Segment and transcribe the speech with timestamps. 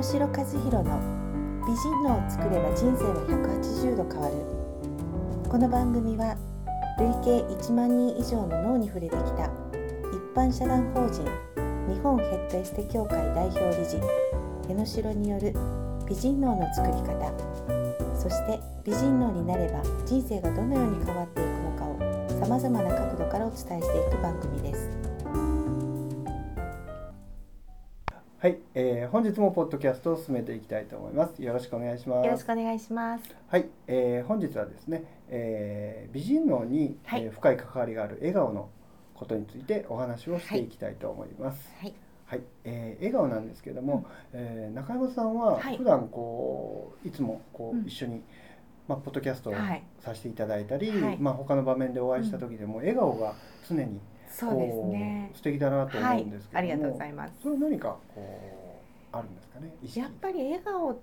[0.00, 4.34] 野城和弘の美人脳を作れば人生は180度変わる
[5.46, 6.38] この番組は
[6.96, 9.50] 累計1万人以上の脳に触れてきた
[10.08, 11.22] 一般社団法人
[11.92, 14.00] 日本ヘッドエステ協会代表理事
[14.70, 15.52] 江野城による
[16.08, 17.30] 美人脳の作り方
[18.16, 24.79] そして美人脳になれば人生がどのように変わっていくのかをさまざまな角度からお伝えしていく番組です。
[28.40, 31.42] はい、えー、本日もポッドキャストを進めていきたいと思います。
[31.42, 32.24] よろしくお願いします。
[32.24, 33.24] よろしくお願いします。
[33.48, 37.24] はい、えー、本日はですね、えー、美人脳に、はい。
[37.24, 38.70] えー深い関わりがある笑顔の
[39.14, 41.70] ことについてお話をしていきたいと思います。
[41.80, 41.92] はい、
[42.24, 45.76] はい、えー笑顔なんですけども、えー中山さんははい。
[45.76, 47.80] 普段こういつもこうん。
[47.80, 48.22] う一緒に、
[48.88, 49.82] まあポッドキャストをはい。
[49.98, 51.18] させていただいたり、はい。
[51.18, 53.34] まあ他の場面でお会いした時でも笑顔が
[53.68, 55.30] 常にそうですね。
[55.34, 57.34] 素敵だなと思うんですけども、はい、ありがとうございます。
[57.42, 58.50] それは何かこ
[59.12, 59.72] うあるんですかね。
[59.94, 61.00] やっぱり笑顔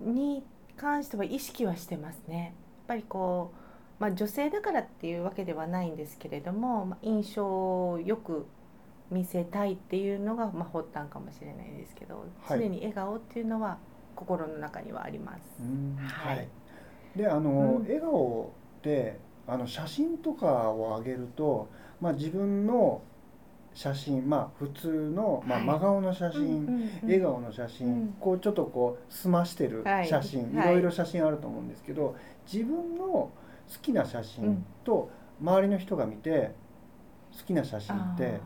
[0.00, 0.42] に
[0.76, 2.44] 関しては意識はしてますね。
[2.44, 2.52] やっ
[2.88, 3.52] ぱりこ
[3.98, 7.46] う、まあ、女性だからっていうわけではないんですけれども、まあ、印象
[7.90, 8.46] をよく
[9.10, 13.78] 見せたいっていうのが、まあ、発端かもしれないですけど、はい常に笑顔っていうのは
[14.16, 15.40] 心の中にはあります。
[15.60, 16.48] うんははい
[17.14, 17.18] い。
[17.18, 21.68] であの、うん笑顔ってあの写真とかを上げると、
[22.02, 23.00] まあ自分の
[23.74, 25.66] 写真まあ普通の、まあ、はい。
[25.68, 26.90] 真顔の写真、うんうんうん。
[27.04, 28.16] 笑顔の写真、うん。
[28.20, 30.08] こうちょっとこう澄ましてるはい。
[30.08, 30.70] 写真、はい。
[30.70, 32.16] いろいろ写真あると思うんですけど
[32.52, 33.30] 自分の好
[33.80, 36.54] きな写真と周りの人が見て
[37.38, 38.40] 好きな写真って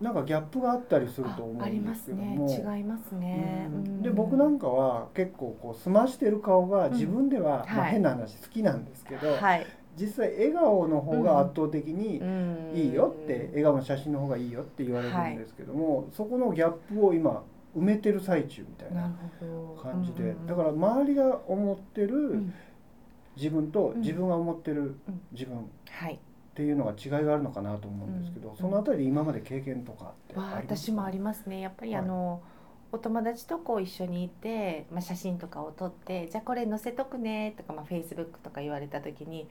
[0.00, 2.48] なんかギャップがあったりするあと思うんですけども。
[2.48, 4.02] 違いますね、うん。
[4.02, 7.90] で僕なんかは結構こう澄ましてる顔が自分では、まあ、はい。
[7.92, 9.66] 変な話好きなんですけど、はい、
[9.98, 12.72] 実際笑顔の方が圧倒的にうん。
[12.74, 17.42] いいよって、笑顔の写真の方がいいよって言われるんですけども、そこのギャップを今
[17.76, 19.10] 埋めてる最中みたいな
[19.82, 22.54] 感じで、だから周りが思ってるうん。
[23.36, 24.00] 自分とうん。
[24.00, 25.20] 自分が思ってるうん。
[25.32, 25.60] 自分っ
[25.90, 26.18] はい。
[26.54, 31.60] ていうのが違いがあるのかなと思うんですけど、うんそのあたりで今まで経験とかってわああります私もありますね。
[31.60, 32.04] やっぱりはい。
[32.04, 32.42] あの、
[32.92, 39.48] お友達とこう一緒にいて、まあ、写真とかを撮ってじゃあこれ載せとくねとか、まあ、フェイスブックとか言われた時に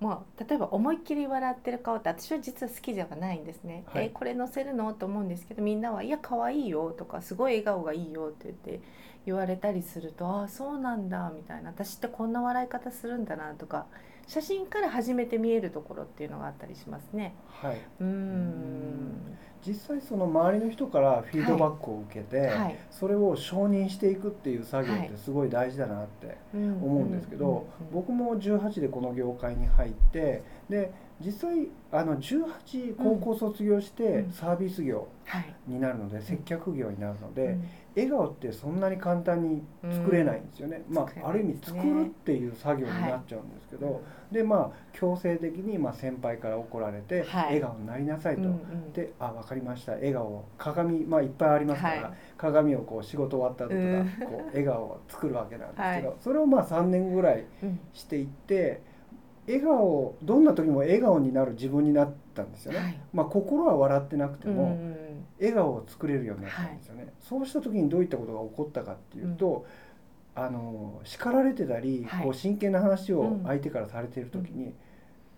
[0.00, 3.84] もう例えば思いっきり笑ってる顔って私は実は好きじゃないんですね。
[3.86, 4.06] はい。
[4.06, 4.92] えこれ載せるの？
[4.92, 8.80] と思うんですけどみんなは「いや可愛いよ」とか「すごい笑顔がいいよ」って言って
[9.24, 11.70] 言われたりすると「ああそうなんだ」みたいな。
[11.70, 13.86] 私ってこんな笑い方するんだなとか
[14.26, 17.34] 写真から初めて見えるところっていうのがあったりしますね。
[17.48, 19.38] はい、うーん。
[19.66, 22.78] 実際その周りの人からフィードバックを受けて、はい。
[22.90, 34.32] それを承認していくっていう作業ってすごい大事だなって思思うんですけど、僕も18でこの業界に入ってで実際あの18高校卒業してうん。
[34.32, 37.68] サービス業はい、になるので、接客業になるので、うん。
[37.96, 47.44] 笑顔ってそんなに簡単に作れないんですよね、ま作れあ、ある意味作るっていう作業になっちゃうんですけど、でまあ強制的にまあ先輩から怒られて、はい。
[47.44, 48.42] 笑顔になりなさいと。
[48.42, 48.92] うんうん。
[48.92, 49.92] であ分かりました。
[49.92, 52.12] 笑顔鏡まあいっぱいありますから、はい。
[52.36, 54.28] 鏡をこう仕事終わった後とか、うん。
[54.28, 56.16] こう笑顔を作るわけなんですけど、はい。
[56.20, 57.80] それをまあ3年ぐらいうん。
[57.92, 58.82] していって
[59.46, 63.00] 笑顔どんな時も笑顔になる自分になったんですよね、はい。
[63.12, 64.96] まあ心は笑ってなくても、うん
[65.36, 69.66] 笑顔を作れるようになったんですよね、そうした時にどういったことが起こったかっていうと、
[70.36, 72.24] あの叱られてたり、はい。
[72.24, 73.42] こう真剣な話をうん。
[73.44, 74.72] 相手からされている時に、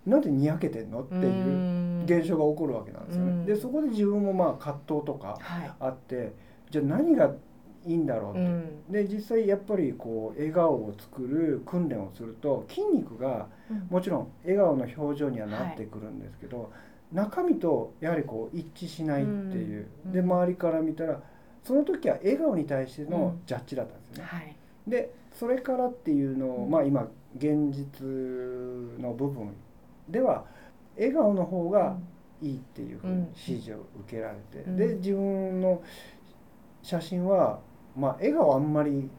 [0.05, 2.03] なんでにやけてんのっていううん。
[2.05, 3.31] 現象が起こるわけなんですよね。
[3.31, 3.45] うん。
[3.45, 5.71] でそこで自分もまあ葛藤とかはい。
[5.79, 6.33] あって
[6.69, 7.33] じゃあ何が
[7.87, 8.91] いいんだろうって、うん。
[8.91, 13.87] で実際やっぱりこう笑顔を作る訓練をすると筋肉がうん。
[13.89, 16.71] もちろん笑顔の表情にはなってくるんですけど、
[17.11, 20.11] 中身とやはりこう一致しないっていう、うん。
[20.11, 21.21] で周りから見たら
[21.63, 24.29] その時は笑顔に対してのジャッジだったんですよね。
[24.29, 24.55] はい。
[24.87, 26.71] でそれからっていうのを、うん。
[26.71, 28.05] まあ今現実
[29.01, 29.53] の部分
[30.09, 30.45] では
[30.95, 31.97] 笑顔の方が
[32.41, 34.77] いいっていうふうに指示を受けられて、うん。
[34.77, 35.81] で自分の
[36.83, 37.59] 写真は、
[37.97, 39.09] まあ、笑顔あんまり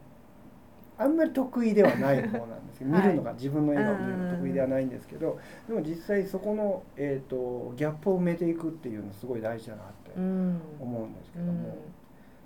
[0.97, 3.03] あんまり得意ではない方なんですけど、 はい。
[3.03, 10.61] 見るのが自分の笑顔を見るの得意ではないんですけど、でも実際そこの、えー、とギャップを埋めていくっていうのすごい大事だなってうん。
[10.79, 11.45] 思うんですけうん。
[11.47, 11.75] ども、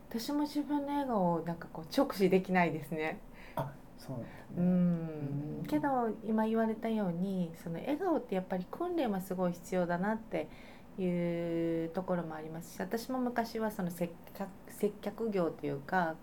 [0.09, 3.19] 私も自分の笑顔をなんかこう直視できないですね。
[3.97, 4.17] そう
[4.57, 5.63] うん。
[5.65, 10.49] けど今言われたようにその笑顔ってやっぱり訓練はすごい必要だなって
[10.99, 16.15] いうところもありますし私も昔はその接客接客業というか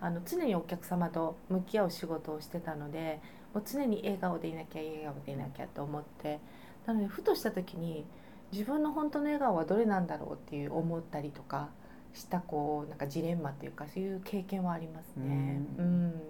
[0.00, 3.20] あの常にお客様と向き合う仕事をしてたので
[3.54, 6.40] もう常に笑顔でいなきゃ笑顔でいなきゃと思って
[6.86, 8.04] なのでふとした時に
[8.52, 11.68] 自分の本当の笑顔はどれなんだろうっていう思ったりとか
[12.12, 15.62] したこうなんかジレンマというかそういう経験はありますね。
[15.78, 16.22] ううんん、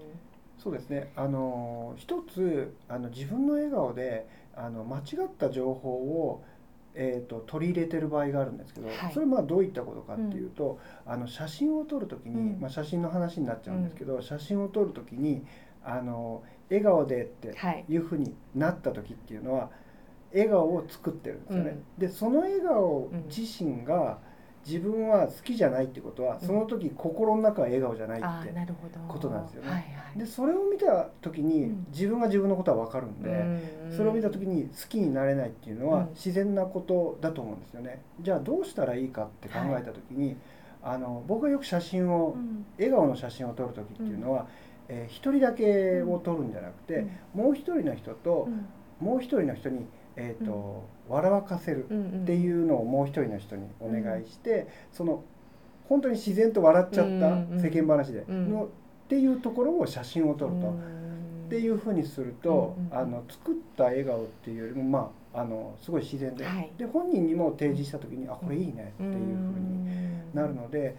[0.58, 1.10] そうですね。
[1.16, 6.44] あの一つあの自分の笑顔であの間違った情報を、
[6.94, 9.12] えー、と取り入れてる場合があるんですけど、はい。
[9.12, 12.60] それまあどういったことかっていうと、あの写真を撮る時に、うん。
[12.60, 15.44] まあ、写真の話になっちゃうんですけど、写真を撮る時に
[15.84, 17.84] あの笑顔でってはい。
[17.88, 19.70] いうふうになった時っていうのは
[20.32, 21.70] 笑顔を作ってるんですよね。
[21.70, 21.84] うん。
[22.00, 24.18] でその笑顔うん自身が
[24.66, 28.26] 自分は好きじゃないってことは、うんその時心の中は笑顔じゃないって。
[29.08, 29.68] ことなんですよね。
[29.70, 29.84] はいは
[30.14, 30.18] い。
[30.18, 31.86] でそれを見た時にうん。
[31.90, 33.32] 自分が自分のことは分かるんで、う
[33.92, 36.08] んそれを見た時に好きになれないっていうのはうん。
[36.10, 38.02] 自然なことだと思うんですよね。
[38.20, 40.36] じゃあどうしたらいいかって考えた時に、
[40.82, 42.64] あの僕がよく写真をうん。
[42.78, 44.46] 笑顔の写真を撮る時っていうのは、
[44.88, 48.66] えー一人だけを撮るんじゃなくて、もう一人の人とうん。
[49.06, 49.86] もう一人の人に、
[50.16, 52.22] えーと笑わかせるうんうん。
[52.22, 55.24] っていうのをもう一人の人にお願いして、その
[55.88, 58.50] 本当に自然と笑っちゃったうんうん世間話でうん。
[58.50, 58.68] の、っ
[59.08, 60.68] ていうところを写真を撮ると。
[60.68, 61.46] うん。
[61.46, 62.98] っていうふうにすると、うんうんうん。
[62.98, 66.70] あの作った笑顔っていうよりもまああのすごい自然で,、はい。
[66.78, 69.18] で本人にも提示した時にあこれいいねっていうふう
[69.58, 70.96] になるので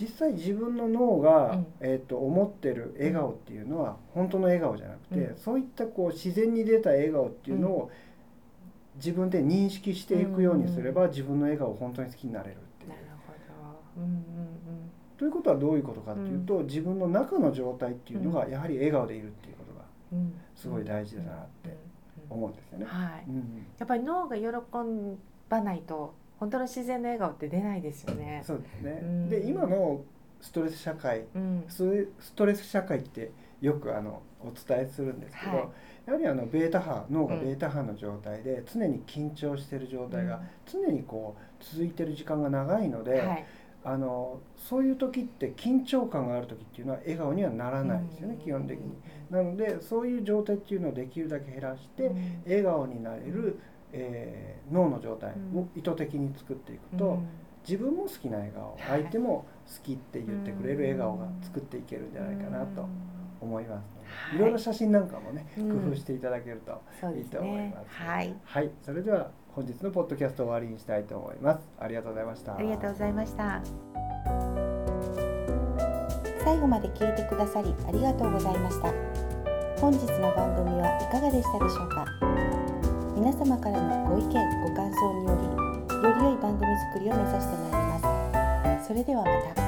[0.00, 1.66] 実際自分の脳が、うん。
[1.80, 5.36] えー、と思ってる笑顔っていうのは本当の笑顔じゃなくて、うん。
[5.36, 7.90] そういったこう自然に出た笑顔っていうのを
[8.98, 13.00] 自分で認識していくようにすれば、自分の笑顔を本当に好きになれるっていうなる。
[13.26, 13.32] ほ
[14.02, 14.04] ど。
[14.04, 14.20] うんうん
[15.16, 20.34] ということはどういうことかっていうと、自分の中の状態っていうのがやはり笑顔でいるっていうことがうんうん。
[20.54, 21.76] すごい大事だなって
[22.30, 22.86] 思うんですよね。
[23.78, 24.44] やっぱり脳が喜
[25.48, 28.42] ばないと本当の自然な笑顔って出ないですよね。
[28.46, 29.00] そうですね。
[29.02, 30.02] うんで今の
[30.40, 31.24] ストレス社会
[31.66, 35.68] ストレス社会ってよくあのお伝えするんですけど、はい。
[36.06, 43.46] やはりあのベータ波脳がベータ波の状態で常に緊張している状態が常にこう続いてる時間が長いので、はい。
[43.84, 48.84] あのそういう時って緊張感がある時っていうのは笑顔にはならないですよね、基本的に。
[49.30, 52.42] なのでそういう状態っていうのをできるだけ減らして、うん。
[52.46, 53.58] 笑顔になれる、
[53.92, 57.18] えー脳の状態を意図的に作っていくと、
[57.66, 62.86] 自分も好きな笑顔はい相手も好きって言ってくれる笑顔が作っていけるんじゃないかなと
[63.40, 63.86] 思います
[64.30, 66.72] はいいろいろ写真なんかもね、うん工夫していただけると
[67.16, 67.88] いいと思いねます。。
[67.88, 68.34] はい。
[68.44, 71.68] はい、それでは本日のポッドキャスト終わりにしたいと思います。
[71.78, 72.56] ありがとうございました。
[72.56, 73.62] ありがとうございました。
[76.44, 78.90] 最後まで聞いてくださりありがとうございました
[79.80, 82.06] 本日の番組はいかがでしたでしょうか？
[83.14, 89.67] 皆様からのご意見ご感想によりより良い番組作りを目指してまいりますそれではまた